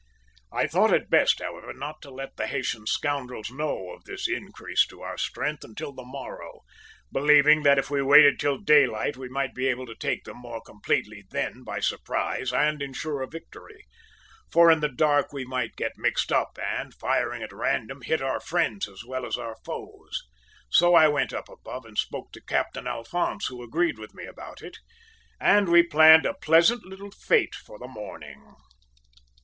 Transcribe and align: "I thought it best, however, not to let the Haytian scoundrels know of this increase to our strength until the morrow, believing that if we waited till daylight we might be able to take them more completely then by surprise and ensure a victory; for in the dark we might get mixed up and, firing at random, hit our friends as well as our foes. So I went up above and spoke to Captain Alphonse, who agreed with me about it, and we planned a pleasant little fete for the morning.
"I 0.51 0.65
thought 0.65 0.91
it 0.91 1.11
best, 1.11 1.43
however, 1.43 1.73
not 1.73 2.01
to 2.01 2.09
let 2.09 2.35
the 2.35 2.47
Haytian 2.47 2.87
scoundrels 2.87 3.51
know 3.51 3.91
of 3.91 4.03
this 4.05 4.27
increase 4.27 4.83
to 4.87 5.01
our 5.01 5.15
strength 5.15 5.63
until 5.63 5.93
the 5.93 6.03
morrow, 6.03 6.61
believing 7.11 7.61
that 7.61 7.77
if 7.77 7.91
we 7.91 8.01
waited 8.01 8.39
till 8.39 8.57
daylight 8.57 9.15
we 9.15 9.29
might 9.29 9.53
be 9.53 9.67
able 9.67 9.85
to 9.85 9.93
take 9.93 10.23
them 10.23 10.37
more 10.37 10.59
completely 10.59 11.25
then 11.29 11.63
by 11.63 11.81
surprise 11.81 12.51
and 12.51 12.81
ensure 12.81 13.21
a 13.21 13.27
victory; 13.27 13.85
for 14.51 14.71
in 14.71 14.79
the 14.79 14.89
dark 14.89 15.31
we 15.31 15.45
might 15.45 15.75
get 15.75 15.91
mixed 15.99 16.31
up 16.31 16.57
and, 16.59 16.95
firing 16.95 17.43
at 17.43 17.53
random, 17.53 18.01
hit 18.01 18.23
our 18.23 18.39
friends 18.39 18.87
as 18.89 19.03
well 19.05 19.23
as 19.23 19.37
our 19.37 19.57
foes. 19.63 20.23
So 20.71 20.95
I 20.95 21.09
went 21.09 21.31
up 21.31 21.47
above 21.47 21.85
and 21.85 21.95
spoke 21.95 22.31
to 22.31 22.41
Captain 22.41 22.87
Alphonse, 22.87 23.45
who 23.49 23.61
agreed 23.61 23.99
with 23.99 24.15
me 24.15 24.25
about 24.25 24.63
it, 24.63 24.79
and 25.39 25.69
we 25.69 25.83
planned 25.83 26.25
a 26.25 26.33
pleasant 26.33 26.83
little 26.83 27.11
fete 27.11 27.53
for 27.53 27.77
the 27.77 27.87
morning. 27.87 28.55